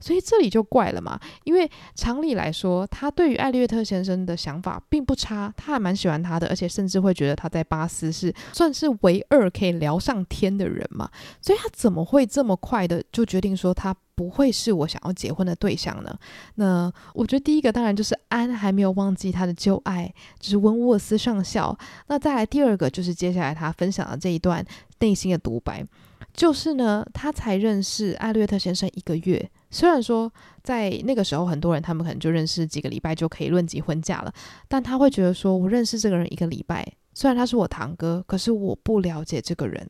[0.00, 11.10] 所以这里就怪了嘛，因为常理来说，他对于艾略特先生的想法并不差，他还蛮喜欢他的，而且甚至会觉得他在巴斯是算是唯二可以聊上天的人嘛。
[11.40, 16.18] 所以他怎么会这么快的就决定说他不会是我想要结婚的对象呢？
[16.56, 21.76] 那我觉得第一个当然就是安还没有忘记他的旧爱，就是温沃斯上校。
[22.08, 24.64] 那再来第二个就是接下来他分享的这一段
[24.98, 25.86] 内心的独白。
[26.34, 29.50] 就是呢，他才认识艾略特先生一个月。
[29.70, 34.32] 虽然说在那个时候，很多人他们可能就认识几个礼拜就可以论及婚嫁了，
[34.68, 39.88] 但他会觉得说，我认识这个人一个礼拜，虽然他是我堂哥，可是我不了解这个人。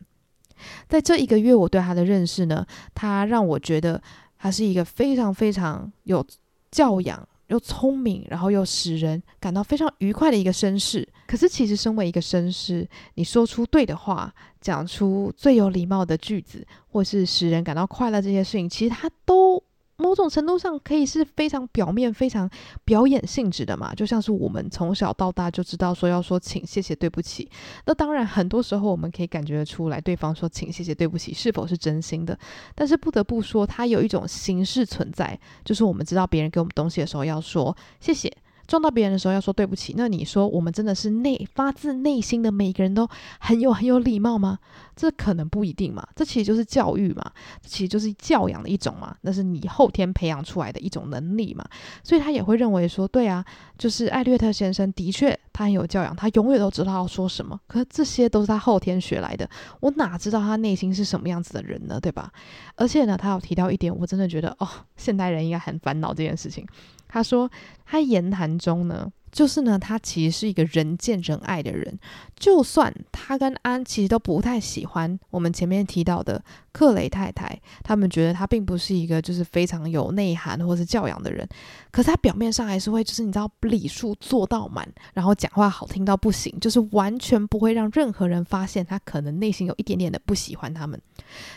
[0.88, 4.02] 在这一个月，我对他的认识呢，他让我觉得
[4.38, 6.26] 他是一个非常非常有
[6.70, 7.28] 教养。
[7.48, 11.08] 又聪明，然后又使人感到非常愉快的一个绅士。
[11.26, 19.64] 可是，其实身为一个绅士，你说出对的话，讲出最有礼貌的句子，或是使人感到快乐这些事情，其实他都。
[20.00, 22.48] 某种程度上可以是非常表面、非常
[22.84, 27.50] 表演性质的嘛，就像是我们从小到大就知道说要说请、谢谢、对不起。
[27.84, 32.38] 那当然，很多时候我们可以感觉得出来，对方说请、谢谢、对不起是否是真心的。
[32.76, 38.32] 但是不得不说，它有一种形式存在，就是我们知道别人给我们东西的时候要说谢谢。
[38.68, 43.08] 撞到别人的时候要说对不起，那你说我们真的是内发自内心的每个人都
[43.40, 44.58] 很有很有礼貌吗？
[44.94, 51.64] 这可能不一定嘛，这其实就是教育嘛，这其实就是教养的一种嘛，那是你后天培养出来的一种能力嘛，
[52.02, 53.44] 所以他也会认为说，对啊，
[53.78, 59.48] 就是艾略特先生的确他很有教养，他永远都知道要说什么，可是这些都是他后天学来的，
[59.80, 61.98] 我哪知道他内心是什么样子的人呢？
[61.98, 62.30] 对吧？
[62.74, 66.66] 而且呢，他有提到一点，我真的觉得哦，现代人应该很烦恼这件事情。
[67.08, 67.50] 他说，
[67.84, 71.98] 他言谈中呢，就是呢，他其实是一个人见人爱的人。
[72.36, 81.46] 就算他跟安其实都不太喜欢我们前面提到的克雷太太，他们觉得他并不是一个就是非常有内涵或是教养的人。
[81.90, 91.00] 可是他表面上还是会，就是你知道礼数做到满，然后讲话好听到不行，就是完全不会让任何人发现他可能内心有一点点的不喜欢他们。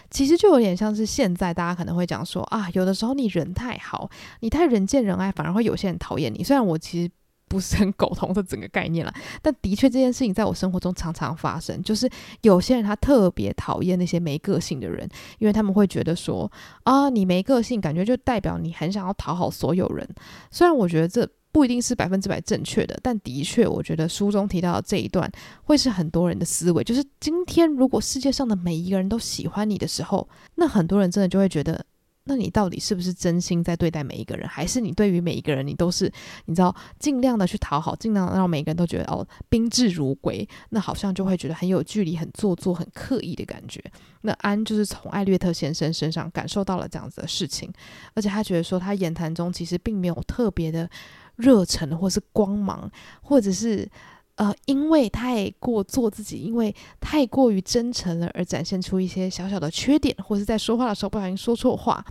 [0.10, 6.44] 其实就有点像是现在大家可能会讲说啊，有的时候你人太好，你太人见人爱，反而会有些人讨厌你。
[6.44, 7.12] 虽然我其实
[7.52, 11.84] 不是很苟同这整个概念啦， 但的确这件事情在我生活中常常发生。
[11.84, 12.10] 就是
[12.44, 15.06] 有些人他特别讨厌那些没个性的人，
[15.40, 16.50] 因为他们会觉得说
[16.84, 20.08] 啊，你没个性，感觉就代表你很想要讨好所有人。
[20.50, 21.30] 虽然我觉得这。
[21.54, 25.30] 不一定是百分之百正确的，但的确，我觉得书中提到的这一段
[25.66, 26.82] 会是很多人的思维。
[26.82, 31.86] 就是今天，如果世界上的每一个人都喜欢你的时候，那很多人真的就会觉得，
[32.32, 36.10] 那你到底是不是真心在对待每一个人，还是你对于每一个人你都是
[36.46, 43.84] 你知道尽量的去讨好，尽量让每个人都觉得哦宾至如归，那好像就会觉得很有距离、很做作、很刻意的感觉。
[44.22, 47.70] 那安就是从艾略特先生身上感受到了这样子的事情，
[48.14, 50.90] 而且他觉得说他言谈中其实并没有特别的。
[51.38, 52.92] 热忱，或是光芒，
[53.22, 53.90] 或者是
[54.42, 62.04] 呃，因为太过做自己，因为太过于真诚了，而展现出一些小小的缺点，或是在说话的时候不小心说错话，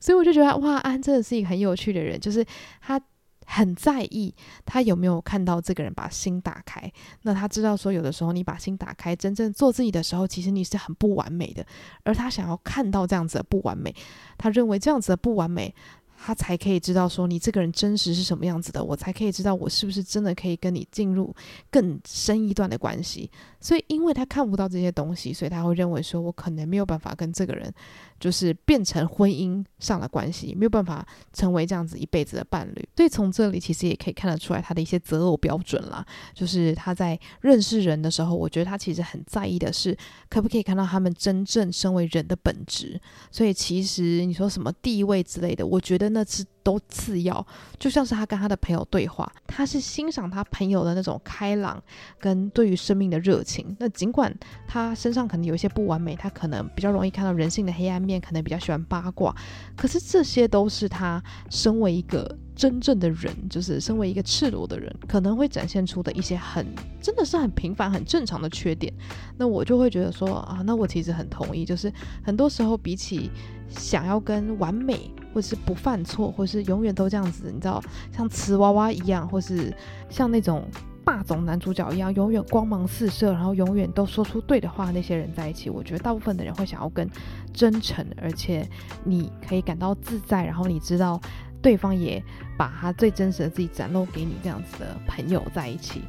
[0.00, 2.44] 所以我就觉得哇，安真的是一个很有趣的人，就是
[2.80, 3.00] 他
[3.44, 6.92] 很在意他有没有看到这个人把心打开。
[7.22, 11.64] 那他知道说，有的时候你把心打开，真正做自己的时候，其实你是很不完美的，
[12.02, 13.94] 而他想要看到这样子的不完美，
[14.36, 15.72] 他认为这样子的不完美。
[16.18, 21.34] 他才可以知道说你这个人真实是什么样子的，我才可以知道我是不是真的可以跟你进入
[21.70, 23.30] 更深一段的关系。
[23.60, 27.72] 所以，因为他看不到这些东西，所以他会认为说我可能没有办法跟这个人
[28.18, 32.88] 就是变成婚姻上的关系，没有办法成为这样子一辈子的伴侣。
[32.96, 39.96] 所以从这里其实也可以看得出来他的一些择偶标准啦，就是他在认识人的时候，我觉得他其实很在意的是
[40.28, 43.00] 可不可以看到他们真正身为人的本质。
[43.30, 46.06] 所以，其实你说什么地位之类的，我觉得。
[46.16, 47.46] 那次都次要，
[47.78, 51.80] 就像是他跟他的朋友对话，他是欣赏他朋友的那种开朗
[52.18, 53.76] 跟对于生命的热情。
[53.78, 54.34] 那尽管
[54.66, 59.36] 他身上可能有一些不完美，他可能比较容易看到人性的黑暗面，可能比较喜欢八卦，
[59.76, 66.66] 可是这些都是他身为一个真正的人，就是身为一个赤裸的人，可能会展现出的一些很
[67.00, 68.92] 真的是很平凡、很正常的缺点。
[69.36, 71.92] 那我就会觉得说啊，那我其实很同意，就是
[72.24, 73.30] 很多时候比起。
[73.68, 77.82] 想要跟完美，或是不犯错，或是永远都这样子，你知道，
[78.12, 79.74] 像瓷娃娃一样，或是
[80.08, 80.64] 像那种
[81.04, 87.10] 霸总男主角一样，永远光芒四射，然后永远都说出对的话，那些人在一起，我觉得大部分的人会想要跟
[87.52, 88.64] 真诚，而且
[89.02, 91.20] 你可以感到自在，然后你知道
[91.62, 92.22] 对方也
[92.56, 96.02] 把他最真实的自己展露给你这样子的朋友在一起。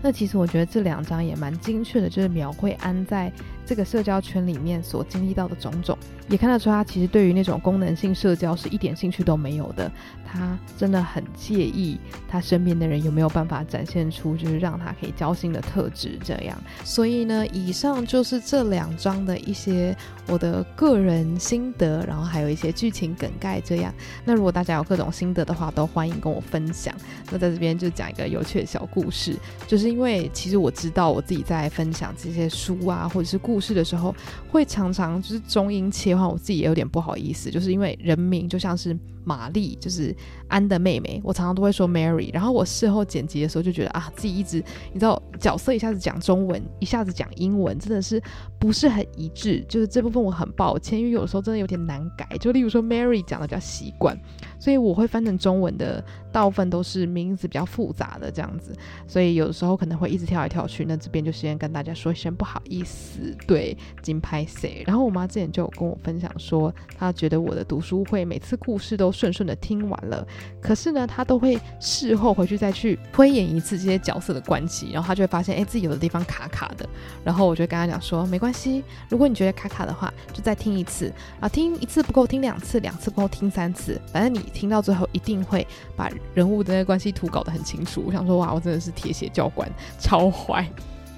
[0.00, 3.32] 那其实我觉得这两张也蛮精确的，就是描绘安在
[3.66, 9.90] 这个社交圈里面所经历到的种种，也看得出他其实对于那种功能性社交是一点兴趣都没有的。
[10.30, 16.18] 他真的很介意他身边的人有没有办法展现出就是让他可以交心的特质。
[16.22, 23.58] 这样，所以呢，以上就是这两张的一些我的个人心得，然后还有一些剧情梗概。
[23.58, 26.94] 这样，那如果大家有各种心得的话，都欢迎跟我分享。
[27.30, 29.34] 那在这边就讲一个有趣的小故事，
[29.66, 34.14] 就是因为其实我知道我自己在分享这些书啊，或者是故事的时候，
[34.50, 38.98] 会常常就是中英切换，我自己也有点不好意思，就是因为人名就像是
[39.28, 40.14] 玛丽，就是
[40.48, 44.56] 安的妹妹，我常常都会说 Mary，然后我事后剪辑的时候就觉得啊，自己一直
[44.92, 48.22] 你知道角色一下子讲中文，一下子讲英文，真的是
[48.58, 54.18] 不是很一致，就是这部分我很抱歉，因为有时候真的有点难改，就例如说 Mary 讲的比较习惯，
[54.58, 56.02] 所以我会翻成中文的
[56.32, 58.72] 大部分都是名字比较复杂的这样子，
[59.06, 63.36] 所以有的时候可能会一直跳来跳去，那这边就先跟大家说一声不好意思。
[63.46, 64.82] 对，金拍谢。
[64.86, 70.24] 然后我妈之前就有跟我分享说，她觉得我的读书会每次故事都顺顺的听完了，
[70.60, 76.88] 可是呢，他都会事后回去再去推演一次这些角色的关系，然后他就会发现，哎，自己有的地方卡卡的。
[77.24, 85.66] 然后我就跟他讲说，没关系，如果你觉得卡卡的话，就再听一次啊，听一次不够，听两次，两次不够，听三次，反正你听到最后一定会
[85.96, 88.04] 把人物的那个关系图搞得很清楚。
[88.06, 90.64] 我想说，哇，我真的是铁血教官，超坏。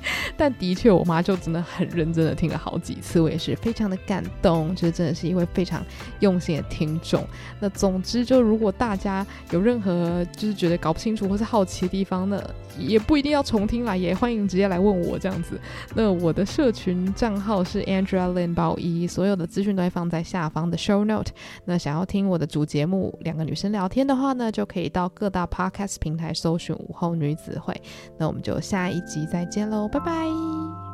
[0.36, 5.84] 但的确，我妈就真的很认真的听了好几次，我也是非常的感动，就是真的是一位非常
[6.20, 7.26] 用心的听众。
[7.58, 12.42] 那总之，就如果大家有任何就是觉得搞不清楚或是好奇的地方呢，
[12.78, 15.60] 也不一定要重听啦，也欢迎直接来问我这样子。
[15.94, 21.32] 那我的社群账号是 Andrea Lin 包一，所有的资讯都会放在下方的 Show Note。
[21.64, 27.74] 那想要听我的主节目两个女生聊天的话呢，就可以到各大 Podcast 平台搜寻午后女子会。
[28.18, 29.89] 那我们就下一集再见喽。
[29.90, 30.89] 拜拜。